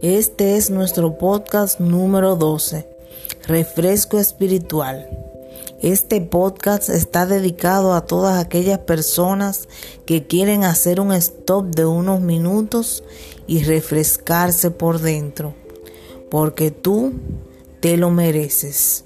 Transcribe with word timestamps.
Este 0.00 0.56
es 0.56 0.70
nuestro 0.70 1.18
podcast 1.18 1.80
número 1.80 2.36
12, 2.36 2.86
Refresco 3.46 4.18
Espiritual. 4.18 5.08
Este 5.82 6.20
podcast 6.22 6.88
está 6.88 7.26
dedicado 7.26 7.92
a 7.92 8.06
todas 8.06 8.42
aquellas 8.42 8.78
personas 8.78 9.68
que 10.06 10.26
quieren 10.26 10.64
hacer 10.64 10.98
un 11.00 11.12
stop 11.12 11.66
de 11.74 11.84
unos 11.84 12.22
minutos 12.22 13.04
y 13.46 13.64
refrescarse 13.64 14.70
por 14.70 15.00
dentro, 15.00 15.54
porque 16.30 16.70
tú 16.70 17.12
te 17.80 17.98
lo 17.98 18.10
mereces. 18.10 19.04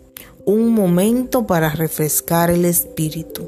Un 0.50 0.72
momento 0.72 1.46
para 1.46 1.68
refrescar 1.68 2.48
el 2.50 2.64
espíritu. 2.64 3.46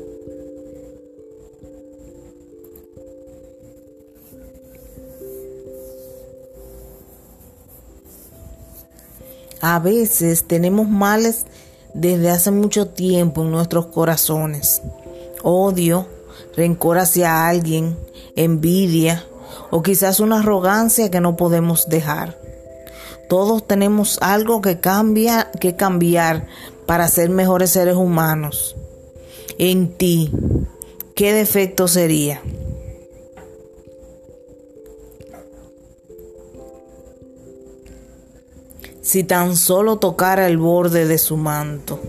A 9.62 9.78
veces 9.78 10.44
tenemos 10.44 10.90
males 10.90 11.46
desde 11.94 12.28
hace 12.28 12.50
mucho 12.50 12.88
tiempo 12.88 13.44
en 13.44 13.50
nuestros 13.50 13.86
corazones. 13.86 14.82
Odio, 15.42 16.06
rencor 16.54 16.98
hacia 16.98 17.48
alguien, 17.48 17.96
envidia 18.36 19.24
o 19.70 19.82
quizás 19.82 20.20
una 20.20 20.40
arrogancia 20.40 21.10
que 21.10 21.22
no 21.22 21.34
podemos 21.34 21.88
dejar. 21.88 22.38
Todos 23.30 23.66
tenemos 23.66 24.18
algo 24.20 24.60
que 24.60 24.80
cambia, 24.80 25.50
que 25.60 25.76
cambiar 25.76 26.48
para 26.90 27.06
ser 27.06 27.30
mejores 27.30 27.70
seres 27.70 27.94
humanos. 27.94 28.74
En 29.58 29.96
ti, 29.96 30.32
¿qué 31.14 31.32
defecto 31.32 31.86
sería? 31.86 32.42
si 39.02 39.22
tan 39.22 39.54
solo 39.56 39.98
tocara 39.98 40.48
el 40.48 40.58
borde 40.58 41.06
de 41.06 41.18
su 41.18 41.36
manto. 41.36 42.00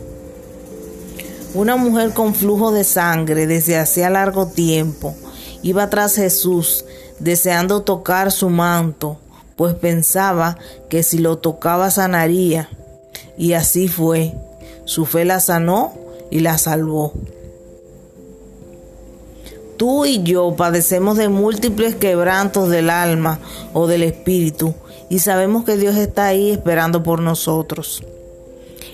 Una 1.53 1.75
mujer 1.75 2.15
con 2.15 2.33
flujo 2.33 2.71
de 2.71 2.83
sangre 2.83 3.45
desde 3.45 3.77
hacía 3.77 4.09
largo 4.09 4.47
tiempo 4.47 5.13
iba 5.61 5.91
tras 5.91 6.15
Jesús 6.15 6.85
deseando 7.19 7.83
tocar 7.83 8.31
su 8.31 8.49
manto, 8.49 9.19
pues 9.55 9.75
pensaba 9.75 10.57
que 10.89 11.03
si 11.03 11.19
lo 11.19 11.37
tocaba 11.37 11.91
sanaría. 11.91 12.67
Y 13.37 13.53
así 13.53 13.87
fue. 13.87 14.33
Su 14.91 15.05
fe 15.05 15.23
la 15.23 15.39
sanó 15.39 15.93
y 16.31 16.41
la 16.41 16.57
salvó. 16.57 17.13
Tú 19.77 20.03
y 20.03 20.21
yo 20.21 20.53
padecemos 20.57 21.15
de 21.15 21.29
múltiples 21.29 21.95
quebrantos 21.95 22.67
del 22.67 22.89
alma 22.89 23.39
o 23.71 23.87
del 23.87 24.03
espíritu 24.03 24.73
y 25.07 25.19
sabemos 25.19 25.63
que 25.63 25.77
Dios 25.77 25.95
está 25.95 26.25
ahí 26.25 26.51
esperando 26.51 27.03
por 27.03 27.21
nosotros. 27.21 28.03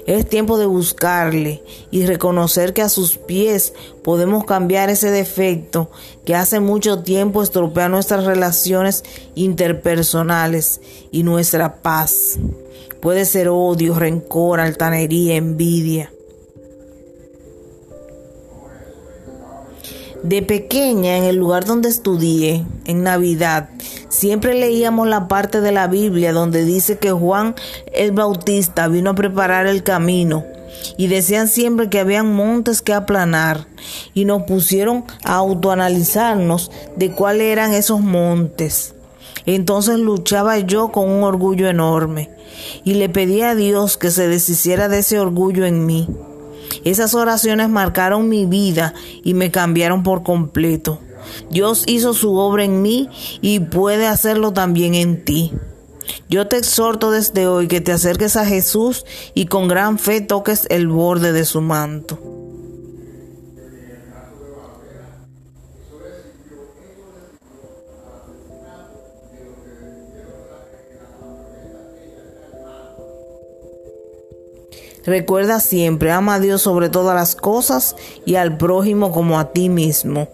Es 0.08 0.26
tiempo 0.26 0.58
de 0.58 0.66
buscarle 0.66 1.62
y 1.92 2.06
reconocer 2.06 2.74
que 2.74 2.82
a 2.82 2.88
sus 2.88 3.18
pies 3.18 3.74
podemos 4.06 4.46
cambiar 4.46 4.90
ese 4.90 5.12
defecto 5.12 5.92
que 6.26 6.34
hace 6.34 6.62
mucho 6.62 7.04
tiempo 7.04 7.44
estropea 7.44 7.90
nuestras 7.90 8.24
relaciones 8.24 9.04
interpersonales 9.36 10.80
y 11.12 11.24
nuestra 11.24 11.82
paz. 11.82 12.40
Puede 13.02 13.26
ser 13.26 13.50
odio, 13.50 14.00
rencor, 14.00 14.62
altanería, 14.62 15.36
envidia. 15.36 16.10
De 20.23 20.42
pequeña, 20.42 21.18
en 21.18 21.23
el 21.23 21.36
lugar 21.36 21.66
donde 21.66 21.90
estudié, 21.90 22.66
en 22.86 23.04
Navidad, 23.04 23.70
siempre 24.10 24.55
leíamos 24.55 25.08
la 25.08 25.28
parte 25.28 25.61
de 25.61 25.72
la 25.72 25.88
Biblia 25.88 26.33
donde 26.33 26.66
dice 26.66 26.98
que 26.98 27.11
Juan 27.11 27.55
el 27.94 28.11
Bautista 28.11 28.88
vino 28.88 29.11
a 29.11 29.16
preparar 29.16 29.67
el 29.67 29.83
camino 29.83 30.44
y 30.98 31.08
decían 31.08 31.48
siempre 31.48 31.89
que 31.89 32.00
habían 32.00 32.33
montes 32.33 32.82
que 32.82 32.94
aplanar 32.94 33.67
y 34.14 34.26
nos 34.26 34.44
pusieron 34.44 35.05
a 35.23 35.36
autoanalizarnos 35.36 36.72
de 36.95 37.11
cuáles 37.11 37.48
eran 37.48 37.73
esos 37.73 38.02
montes. 38.02 38.95
Entonces 39.45 39.99
luchaba 39.99 40.60
yo 40.60 40.92
con 40.92 41.10
un 41.10 41.23
orgullo 41.23 41.70
enorme 41.70 42.30
y 42.84 42.95
le 42.95 43.08
pedí 43.08 43.42
a 43.42 43.55
Dios 43.55 43.98
que 43.98 44.11
se 44.11 44.28
deshiciera 44.28 44.89
de 44.89 44.99
ese 44.99 45.20
orgullo 45.20 45.66
en 45.66 45.86
mí. 45.86 46.08
Esas 46.89 47.14
oraciones 47.15 47.70
marcaron 47.70 48.30
mi 48.30 48.45
vida 48.45 48.93
y 49.23 49.33
me 49.33 49.52
cambiaron 49.52 50.03
por 50.03 50.23
completo. 50.23 50.99
Dios 51.52 51.83
hizo 51.86 52.14
su 52.14 52.36
obra 52.37 52.64
en 52.64 52.81
mí 52.81 53.09
y 53.42 53.59
puede 53.59 54.08
hacerlo 54.08 54.53
también 54.53 54.95
en 54.95 55.23
ti. 55.25 55.52
Yo 56.30 56.48
te 56.48 56.58
exhorto 56.58 57.11
desde 57.11 57.48
hoy 57.48 57.67
que 57.67 57.81
te 57.81 57.92
acerques 57.92 58.37
a 58.37 58.45
Jesús 58.45 59.05
y 59.33 59.48
con 59.48 59.67
gran 59.67 59.99
fe 59.99 60.21
toques 60.21 60.65
el 60.70 60.87
borde 60.87 61.33
de 61.33 61.43
su 61.43 61.59
manto. 61.61 62.20
Recuerda 75.08 75.62
siempre, 75.62 76.12
ama 76.12 76.36
a 76.36 76.40
Dios 76.42 76.62
sobre 76.62 76.90
todas 76.90 77.16
las 77.16 77.34
cosas 77.38 77.95
y 78.26 78.36
al 78.36 78.58
prójimo 78.58 79.14
como 79.14 79.40
a 79.40 79.54
ti 79.54 79.70
mismo. 79.70 80.28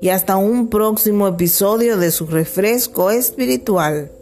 Y 0.00 0.10
hasta 0.10 0.36
un 0.36 0.68
próximo 0.68 1.26
episodio 1.26 1.96
de 1.96 2.12
su 2.12 2.26
refresco 2.26 3.10
espiritual. 3.10 4.12